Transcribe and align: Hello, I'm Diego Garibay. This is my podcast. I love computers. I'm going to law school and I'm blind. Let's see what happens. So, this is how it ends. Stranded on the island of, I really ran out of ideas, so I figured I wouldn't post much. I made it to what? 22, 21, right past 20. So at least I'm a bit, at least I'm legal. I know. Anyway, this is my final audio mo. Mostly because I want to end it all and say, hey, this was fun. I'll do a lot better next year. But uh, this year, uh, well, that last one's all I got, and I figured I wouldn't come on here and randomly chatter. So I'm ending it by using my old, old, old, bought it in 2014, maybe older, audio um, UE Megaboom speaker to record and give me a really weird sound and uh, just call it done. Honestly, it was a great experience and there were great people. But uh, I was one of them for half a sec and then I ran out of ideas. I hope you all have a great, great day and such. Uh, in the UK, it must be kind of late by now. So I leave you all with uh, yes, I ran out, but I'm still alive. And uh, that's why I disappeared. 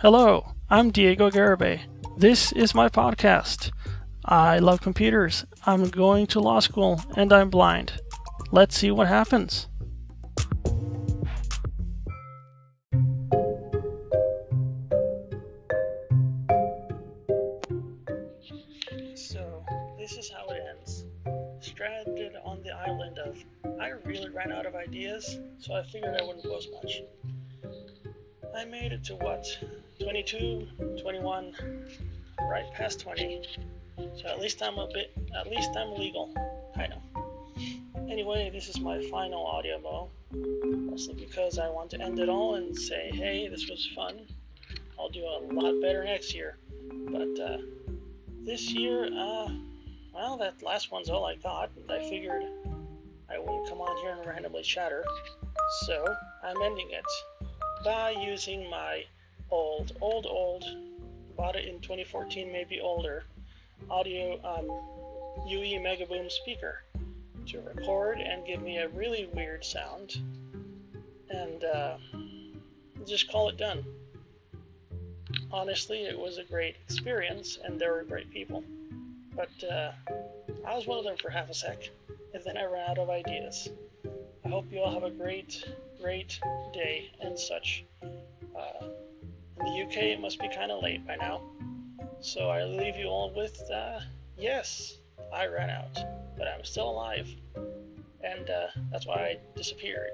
Hello, 0.00 0.52
I'm 0.68 0.90
Diego 0.90 1.30
Garibay. 1.30 1.80
This 2.18 2.52
is 2.52 2.74
my 2.74 2.88
podcast. 2.88 3.70
I 4.24 4.58
love 4.58 4.80
computers. 4.82 5.46
I'm 5.64 5.88
going 5.88 6.26
to 6.28 6.40
law 6.40 6.60
school 6.60 7.00
and 7.16 7.32
I'm 7.32 7.48
blind. 7.48 8.00
Let's 8.50 8.76
see 8.76 8.90
what 8.90 9.06
happens. 9.06 9.68
So, 19.14 19.64
this 19.98 20.18
is 20.18 20.30
how 20.30 20.46
it 20.48 20.62
ends. 20.76 21.06
Stranded 21.60 22.32
on 22.44 22.62
the 22.62 22.72
island 22.72 23.18
of, 23.20 23.38
I 23.80 23.90
really 24.04 24.28
ran 24.28 24.52
out 24.52 24.66
of 24.66 24.74
ideas, 24.74 25.38
so 25.58 25.74
I 25.74 25.82
figured 25.84 26.20
I 26.20 26.24
wouldn't 26.24 26.44
post 26.44 26.68
much. 26.74 27.00
I 28.64 28.66
made 28.66 28.92
it 28.92 29.04
to 29.04 29.16
what? 29.16 29.46
22, 30.02 30.66
21, 31.02 31.54
right 32.48 32.64
past 32.72 32.98
20. 33.00 33.42
So 34.16 34.26
at 34.26 34.40
least 34.40 34.62
I'm 34.62 34.78
a 34.78 34.88
bit, 34.90 35.12
at 35.38 35.50
least 35.50 35.68
I'm 35.76 35.92
legal. 35.92 36.32
I 36.74 36.86
know. 36.86 37.02
Anyway, 38.10 38.48
this 38.50 38.70
is 38.70 38.80
my 38.80 39.02
final 39.10 39.44
audio 39.44 39.78
mo. 39.80 40.08
Mostly 40.32 41.12
because 41.12 41.58
I 41.58 41.68
want 41.68 41.90
to 41.90 42.00
end 42.00 42.18
it 42.18 42.30
all 42.30 42.54
and 42.54 42.74
say, 42.74 43.10
hey, 43.12 43.48
this 43.48 43.68
was 43.68 43.86
fun. 43.94 44.20
I'll 44.98 45.10
do 45.10 45.24
a 45.24 45.44
lot 45.52 45.78
better 45.82 46.02
next 46.02 46.34
year. 46.34 46.56
But 47.10 47.38
uh, 47.38 47.58
this 48.46 48.72
year, 48.72 49.10
uh, 49.14 49.50
well, 50.14 50.38
that 50.38 50.62
last 50.62 50.90
one's 50.90 51.10
all 51.10 51.26
I 51.26 51.34
got, 51.34 51.70
and 51.76 51.92
I 51.92 52.08
figured 52.08 52.44
I 53.28 53.38
wouldn't 53.38 53.68
come 53.68 53.82
on 53.82 53.94
here 53.98 54.16
and 54.16 54.26
randomly 54.26 54.62
chatter. 54.62 55.04
So 55.84 56.02
I'm 56.42 56.62
ending 56.62 56.88
it 56.92 57.04
by 57.84 58.10
using 58.10 58.68
my 58.70 59.04
old, 59.50 59.92
old, 60.00 60.26
old, 60.26 60.64
bought 61.36 61.54
it 61.54 61.66
in 61.66 61.80
2014, 61.80 62.50
maybe 62.50 62.80
older, 62.80 63.24
audio 63.90 64.40
um, 64.42 64.66
UE 65.46 65.78
Megaboom 65.78 66.30
speaker 66.30 66.82
to 67.46 67.60
record 67.60 68.18
and 68.18 68.46
give 68.46 68.62
me 68.62 68.78
a 68.78 68.88
really 68.88 69.28
weird 69.34 69.62
sound 69.64 70.16
and 71.28 71.64
uh, 71.64 71.96
just 73.06 73.30
call 73.30 73.50
it 73.50 73.58
done. 73.58 73.84
Honestly, 75.52 76.04
it 76.04 76.18
was 76.18 76.38
a 76.38 76.44
great 76.44 76.76
experience 76.88 77.58
and 77.62 77.78
there 77.78 77.92
were 77.92 78.04
great 78.04 78.30
people. 78.30 78.64
But 79.36 79.50
uh, 79.70 79.92
I 80.66 80.74
was 80.74 80.86
one 80.86 80.98
of 80.98 81.04
them 81.04 81.16
for 81.20 81.28
half 81.28 81.50
a 81.50 81.54
sec 81.54 81.90
and 82.32 82.42
then 82.44 82.56
I 82.56 82.64
ran 82.64 82.90
out 82.90 82.98
of 82.98 83.10
ideas. 83.10 83.68
I 84.44 84.48
hope 84.48 84.66
you 84.70 84.80
all 84.80 84.92
have 84.92 85.04
a 85.04 85.10
great, 85.10 85.64
great 86.04 86.38
day 86.74 87.10
and 87.22 87.38
such. 87.38 87.82
Uh, 88.02 88.84
in 89.58 89.64
the 89.64 89.82
UK, 89.86 89.96
it 90.12 90.20
must 90.20 90.38
be 90.38 90.50
kind 90.54 90.70
of 90.70 90.82
late 90.82 91.06
by 91.06 91.16
now. 91.16 91.40
So 92.20 92.50
I 92.50 92.64
leave 92.64 92.96
you 92.96 93.06
all 93.06 93.32
with 93.34 93.58
uh, 93.70 94.00
yes, 94.36 94.98
I 95.32 95.46
ran 95.46 95.70
out, 95.70 95.98
but 96.36 96.46
I'm 96.46 96.62
still 96.62 96.90
alive. 96.90 97.26
And 98.22 98.50
uh, 98.50 98.66
that's 98.92 99.06
why 99.06 99.14
I 99.14 99.38
disappeared. 99.56 100.10